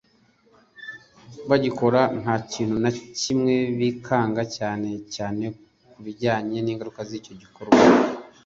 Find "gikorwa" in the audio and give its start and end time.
7.43-7.79